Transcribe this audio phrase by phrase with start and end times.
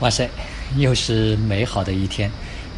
[0.00, 0.30] 哇塞，
[0.76, 2.30] 又是美好的一天！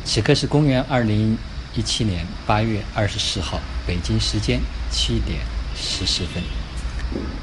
[0.06, 1.36] 此刻是公元二零
[1.74, 4.58] 一七年八月二十四号，北京时间
[4.90, 5.40] 七点
[5.76, 6.42] 十四分。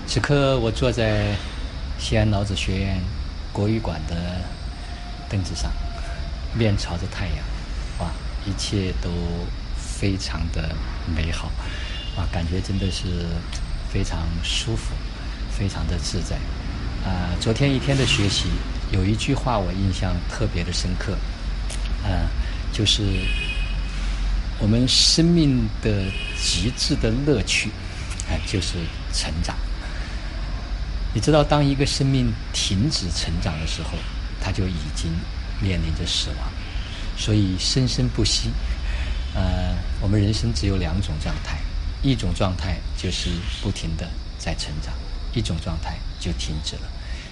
[0.07, 1.35] 此刻我坐在
[1.99, 2.99] 西安老子学院
[3.53, 4.41] 国语馆的
[5.29, 5.71] 凳子上，
[6.55, 7.37] 面朝着太阳，
[7.99, 8.09] 哇，
[8.47, 9.11] 一切都
[9.75, 10.75] 非常的
[11.15, 11.51] 美好，
[12.15, 13.27] 啊，感觉真的是
[13.93, 14.95] 非常舒服，
[15.51, 16.35] 非常的自在。
[17.07, 18.47] 啊，昨天一天的学习。
[18.91, 21.13] 有一句话我印象特别的深刻，
[22.03, 22.29] 啊，
[22.71, 23.03] 就是
[24.59, 26.05] 我们生命的
[26.41, 27.69] 极致的乐趣，
[28.29, 28.75] 啊，就是
[29.13, 29.55] 成长。
[31.13, 33.97] 你知道，当一个生命停止成长的时候，
[34.39, 35.11] 它就已经
[35.59, 36.49] 面临着死亡。
[37.17, 38.51] 所以生生不息，
[39.33, 41.57] 呃，我们人生只有两种状态，
[42.03, 44.93] 一种状态就是不停的在成长，
[45.33, 46.81] 一种状态就停止了。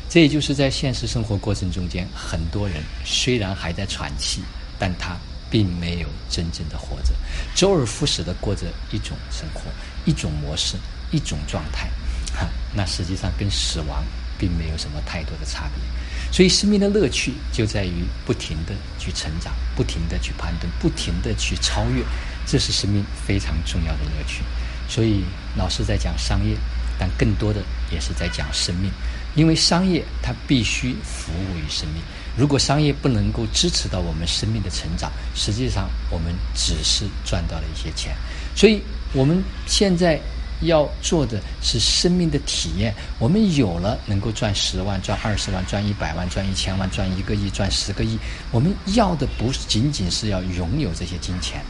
[0.09, 4.41] 这也就是在现实生活过程中间，很多人虽然还在喘气，
[4.79, 5.17] 但他
[5.49, 7.13] 并没有真正的活着，
[7.53, 9.61] 周而复始的过着一种生活、
[10.05, 10.77] 一种模式、
[11.11, 11.89] 一种状态，
[12.33, 14.03] 哈，那实际上跟死亡
[14.37, 15.83] 并没有什么太多的差别。
[16.31, 22.03] 所以，生命的乐趣就在于不停的去成长，不停的去攀登，不停的去超越，
[22.45, 24.43] 这是生命非常重要的乐趣。
[24.89, 25.23] 所以，
[25.55, 26.57] 老师在讲商业，
[26.97, 28.91] 但更多的也是在讲生命。
[29.35, 32.01] 因为商业它必须服务于生命，
[32.37, 38.15] 如果商业不能够支持到我们生命的成长，实际上我们只是赚到了一些钱。
[38.55, 38.81] 所以
[39.13, 40.17] 我们现在
[40.61, 42.95] 要做的是生命的体验。
[43.19, 48.17] 我们有了能够赚十万、赚二十万、赚一百万、赚一千万、赚一个亿、赚十个亿，
[48.51, 51.61] 我们要的不仅仅是要拥有这些金钱，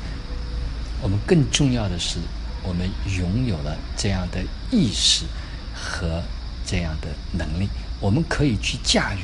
[1.01, 2.19] 我们更重要的是，
[2.61, 5.25] 我们拥有了这样的意识
[5.73, 6.21] 和。
[6.65, 9.19] 这样的能力，我们可以去驾驭。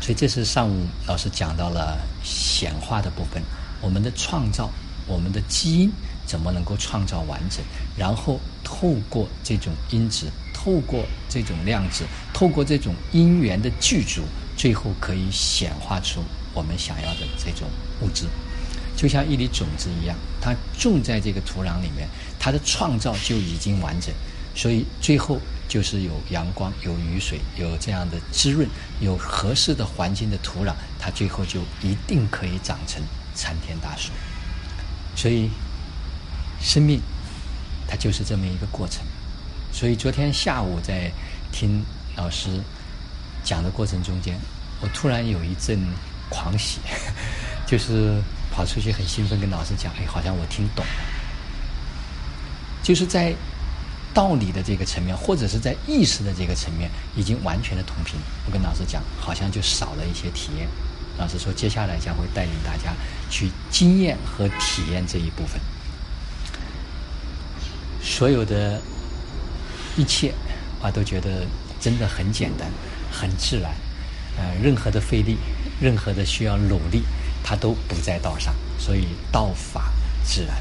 [0.00, 3.42] 所以这是上午老师讲到了显化的部分，
[3.80, 4.70] 我们的创造，
[5.06, 5.90] 我们的基因
[6.26, 7.64] 怎么能够创造完整？
[7.96, 14.22] 然后透过这种因子，透过这种量子，透过这种因缘的具足，
[14.56, 16.22] 最后可以显化出
[16.52, 17.66] 我们想要的这种
[18.02, 18.26] 物质。
[18.96, 24.14] 就像一粒种子一样，它种在这个土壤里面，它的创造就已经完整。
[24.54, 25.38] 所以最后
[25.68, 28.68] 就是有阳光、有雨水、有这样的滋润、
[29.00, 33.02] 有合适的环境的土壤，它最后就一定可以长成
[33.34, 34.12] 参天大树。
[35.16, 35.50] 所以
[36.60, 37.00] 生命
[37.88, 39.04] 它就是这么一个过程。
[39.72, 41.10] 所以昨天下午在
[41.50, 41.84] 听
[42.16, 42.62] 老师
[43.42, 44.38] 讲的过程中间，
[44.80, 45.80] 我突然有一阵
[46.30, 46.78] 狂喜，
[47.66, 48.22] 就是
[48.52, 50.92] 跑出去很兴奋跟老师讲：“哎，好像我听懂了。”
[52.84, 53.34] 就是在。
[54.16, 58.18] 道理的这个层面，或者是在意识的这个层面，已经完全的同频。
[58.46, 60.66] 我跟老师讲，好像就少了一些体验。
[61.18, 62.94] 老师说，接下来将会带领大家
[63.28, 65.60] 去经验和体验这一部分。
[68.02, 68.80] 所有的
[69.98, 70.32] 一切，
[70.80, 71.44] 啊，都觉得
[71.78, 72.70] 真的很简单，
[73.12, 73.70] 很自然。
[74.38, 75.36] 呃，任何的费力，
[75.78, 77.02] 任何的需要努力，
[77.44, 78.54] 它都不在道上。
[78.78, 79.92] 所以道法
[80.24, 80.56] 自然。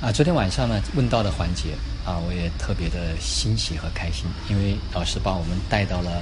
[0.00, 1.74] 啊，昨天晚上呢，问道的环节。
[2.10, 6.20] 啊，我也特别的欣喜和开心，因为老师把我们带到了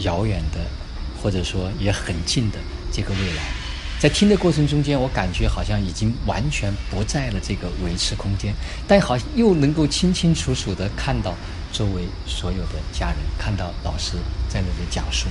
[0.00, 0.60] 遥远的，
[1.22, 2.58] 或者说也很近的
[2.92, 3.42] 这个未来。
[3.98, 8.52] 在听的过程中间，我感觉好像已经完全不在了这个维持空间，
[8.86, 11.34] 但好像又能够清清楚楚的看到
[11.72, 14.12] 周围所有的家人，看到老师
[14.46, 15.26] 在那里讲述。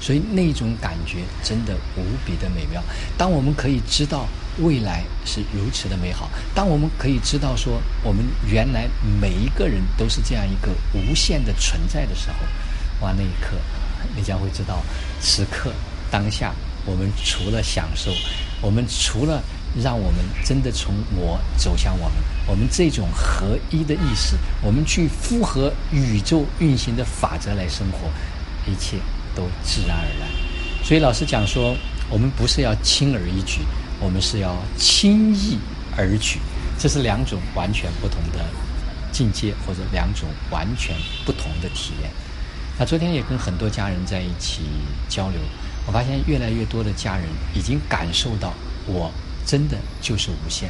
[0.00, 2.82] 所以那种感觉真的无比的美妙。
[3.16, 4.26] 当我们可以知道
[4.58, 8.88] 未来是如此的美好，当我们可以知道说我们原来
[9.20, 12.36] 每一个人都是这样一个无限的存在的时候，
[13.00, 13.56] 哇，那一刻
[14.16, 14.82] 你将会知道，
[15.20, 15.72] 此刻
[16.10, 16.52] 当下
[16.84, 18.10] 我们除了享受，
[18.60, 19.42] 我们除了
[19.80, 22.16] 让我们真的从我走向我们，
[22.46, 28.08] 我们这种合一的意识，我们去符合宇宙运行的法则来生活，
[28.70, 28.96] 一切。
[29.38, 30.28] 都自然而然，
[30.84, 31.76] 所以老师讲说，
[32.10, 33.60] 我们不是要轻而易举，
[34.00, 35.56] 我们是要轻易
[35.96, 36.40] 而举，
[36.76, 38.44] 这是两种完全不同的
[39.12, 42.10] 境界，或者两种完全不同的体验。
[42.76, 44.62] 那昨天也跟很多家人在一起
[45.08, 45.40] 交流，
[45.86, 47.24] 我发现越来越多的家人
[47.54, 48.52] 已经感受到，
[48.86, 49.12] 我
[49.46, 50.68] 真的就是无限，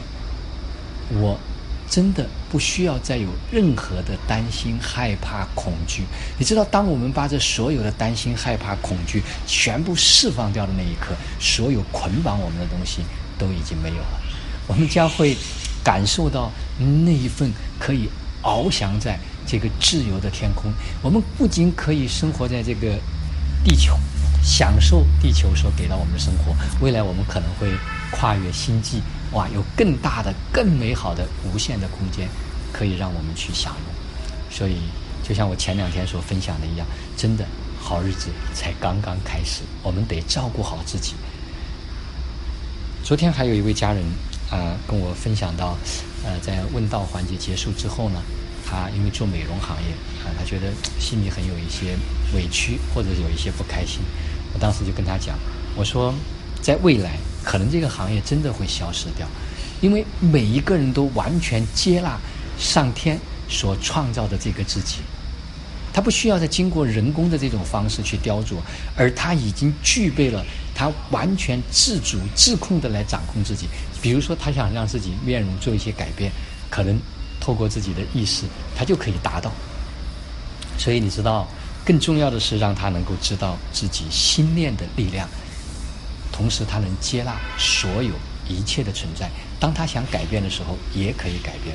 [1.11, 1.41] 我。
[1.90, 6.05] 真的不需要再有任何的担心、害怕、恐惧。
[6.38, 13.02] 你知道，当我们把这所有的担心、害怕、恐惧全部释放掉的那一刻，所有捆绑我们的东西
[13.38, 14.20] 都已经没有了。
[14.67, 15.37] 我们将会
[15.82, 18.08] 感受到那一份可以
[18.43, 20.70] 翱翔在这个自由的天空。
[21.02, 22.99] 我们不仅可以生活在这个
[23.64, 23.99] 地球，
[24.43, 26.55] 享受地球所给到我们的生活。
[26.81, 27.73] 未来我们可能会
[28.11, 29.00] 跨越星际，
[29.32, 32.28] 哇，有更大的、更美好的、无限的空间
[32.72, 33.94] 可以让我们去享用。
[34.50, 34.76] 所以，
[35.22, 36.86] 就像我前两天所分享的一样，
[37.16, 37.44] 真的
[37.78, 41.14] 好日子才刚刚开始，我们得照顾好自己。
[43.04, 44.02] 昨天还有一位家人
[44.50, 45.76] 啊跟我分享到，
[46.25, 48.20] 呃，在问道环节结束之后呢。
[48.70, 50.70] 他因为做美容行业啊，他觉得
[51.00, 51.96] 心里很有一些
[52.34, 54.02] 委屈，或者有一些不开心。
[54.52, 55.38] 我当时就跟他讲，
[55.75, 56.12] 我说，
[56.60, 57.16] 在未来
[57.49, 59.27] 可能这个行业真的会消失掉，
[59.81, 62.19] 因为每一个人都完全接纳
[62.59, 63.19] 上天
[63.49, 64.99] 所创造的这个自己，
[65.95, 68.56] 他不需要再经过人工的这种方式去雕琢，
[68.95, 73.67] 而他已经具备了他完全自主自控的来掌控自己。
[74.03, 76.31] 比如说，他想让自己面容做一些改变，
[76.69, 77.00] 可能。
[77.41, 78.43] 透过自己的意识，
[78.77, 79.50] 他就可以达到。
[80.77, 81.47] 所以你知道，
[81.85, 85.27] 更重要的是让他能够知道自己心念的力量，
[86.38, 88.12] 同时他能接纳所有
[88.49, 89.29] 一切的存在。
[89.58, 91.75] 当他想改变的时候，也可以改变。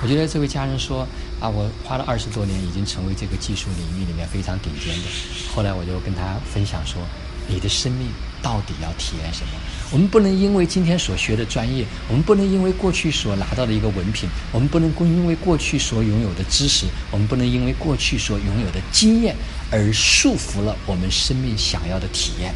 [0.00, 1.04] 我觉得这位家人说
[1.40, 5.10] 啊，我花了二十多年，已经成为这个技术领域里面非常顶尖的。
[5.52, 7.02] 后来我就跟他分享说，
[7.48, 8.06] 你的生命
[8.40, 9.50] 到底要体验什么？
[9.90, 19.34] 我们不能因为今天所学的专业，我们不能因为过去所拿到的一个文凭，我们不能因为过去所拥有的知识，我们不能因为过去所拥有的经验
[19.72, 22.54] 而束缚了我们生命想要的体验。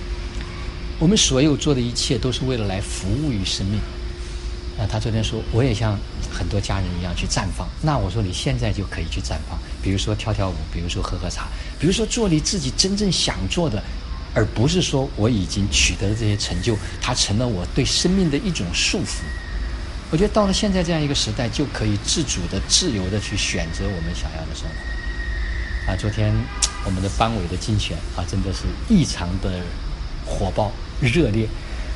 [0.99, 3.81] 我们所有做的一切都是为了来服务于生命。
[4.79, 5.99] 啊，他昨天说，我也像
[6.33, 7.69] 很多家人一样去绽放。
[7.83, 11.49] 那我说，你现在就可以去绽放，比如说跳跳舞，比如说喝喝茶，
[11.79, 13.83] 比如说做你自己真正想做的。
[14.35, 19.21] 而不是说我已经取得了这些成就，它成了我对生命的一种束缚。
[20.11, 25.93] 我觉得到了现在这样一个时代，就可以自主的、自由的去选择我们想要的生活。
[25.93, 26.35] 啊，昨天
[26.87, 29.61] 我们的班委的竞选啊，真的是异常的
[30.27, 31.47] 火爆热烈。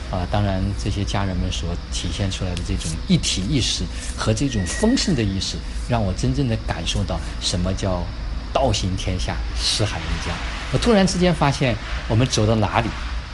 [0.08, 3.82] 啊，当然这些家人们所体现出来的这种一体意识
[4.16, 5.56] 和这种丰盛的意识，
[5.88, 8.04] 让我真正的感受到什么叫
[8.52, 10.32] 道行天下，四海为家。
[10.72, 11.74] 我突然之间发现，
[12.08, 12.88] 我们走到哪里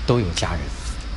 [0.06, 0.60] 都有家人，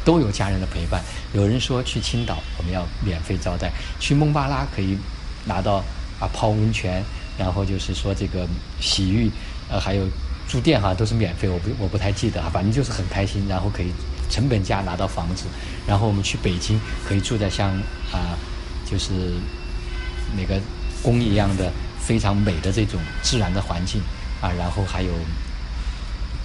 [0.03, 1.01] 都有家人的陪伴。
[1.31, 4.97] 有人说去青岛我们要免费招待，去孟巴拉可以
[5.45, 5.77] 拿到
[6.19, 7.01] 啊泡温泉，
[7.37, 8.45] 然后就是说这个
[8.81, 9.31] 洗浴，
[9.69, 10.05] 呃还有
[10.47, 11.49] 住店哈都是免费。
[11.49, 13.91] 我不我不太记得啊，反正就是很开心，然后可以
[14.29, 15.45] 成本价拿到房子。
[15.87, 17.71] 然后我们去北京可以住在像
[18.11, 18.37] 啊
[18.89, 19.11] 就是
[20.35, 20.59] 那个
[21.01, 24.01] 宫一样的非常美的这种自然的环境
[24.41, 25.11] 啊，然后还有。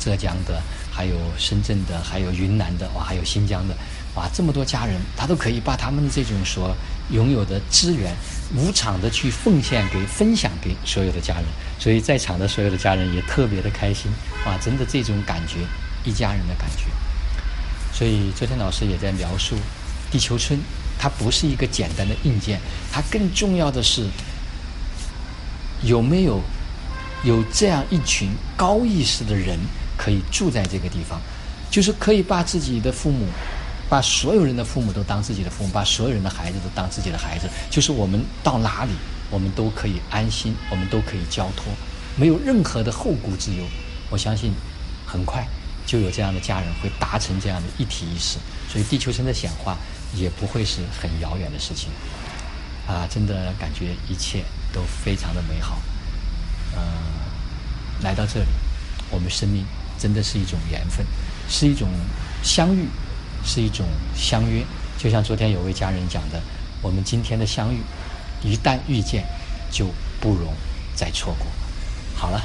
[0.02, 3.76] 浙江的，还有深圳的，还有云南的，哇，还有新疆的，
[4.14, 6.74] 哇，这么多家人，他都可以把他们的这种所
[7.12, 8.14] 拥有的资源，
[8.54, 11.44] 无偿的去奉献给、分享给所有的家人。
[11.78, 14.10] 所以在场的所有的家人也特别的开心，
[14.46, 15.56] 哇，真的这种感觉，
[16.04, 16.84] 一家人的感觉。
[17.92, 19.56] 所以昨天老师也在描述，
[20.10, 20.58] 地球村，
[20.98, 22.60] 它不是一个简单的硬件，
[22.92, 24.06] 它更重要的是
[25.82, 26.40] 有没有
[27.24, 29.58] 有这样一群高意识的人。
[30.02, 31.20] 可以住在这个地方，
[31.70, 33.26] 就是可以把自己的父母，
[33.90, 37.50] 把所有人的父母都当自己的父母，把所有人的孩子都当自己的孩子。
[37.68, 38.92] 就是我们到哪里，
[39.28, 41.66] 我们都可以安心，我们都可以交托，
[42.16, 43.64] 没有任何的后顾之忧。
[44.08, 44.52] 我相信，
[45.04, 45.44] 很快
[45.84, 48.38] 就有这样的家人会达成这样的一体意识，
[48.70, 49.76] 所以地球村的显化
[50.14, 51.90] 也不会是很遥远的事情。
[52.86, 55.80] 啊，真的感觉一切都非常的美好。
[56.76, 56.80] 嗯，
[58.02, 58.46] 来到这里，
[59.10, 59.66] 我们生命。
[60.00, 61.04] 真的是一种缘分，
[61.46, 61.86] 是一种
[62.42, 62.86] 相遇，
[63.44, 64.64] 是一种相约。
[64.98, 66.40] 就像昨天有位家人讲的，
[66.82, 67.78] 我们今天的相遇，
[68.42, 69.24] 一旦遇见，
[69.70, 69.86] 就
[70.20, 70.52] 不容
[70.94, 71.46] 再错过。
[72.14, 72.42] 好了，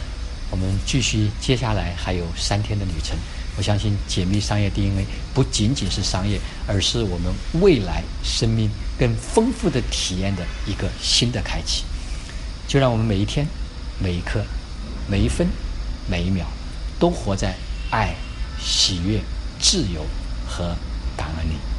[0.51, 3.17] 我们继续，接下来还有三天的旅程。
[3.57, 11.83] 我相信解密商业 DNA 不仅仅是商业，而是我们未来生命更丰富的体验的一个新的开启。
[12.67, 13.47] 就让我们每一天、
[13.99, 14.43] 每一刻、
[15.07, 15.47] 每一分、
[16.09, 16.45] 每一秒。
[16.97, 17.53] 都活在
[17.91, 18.15] 爱、
[18.57, 19.19] 喜悦、
[19.59, 20.05] 自由
[20.47, 20.75] 和
[21.17, 21.74] 感恩你。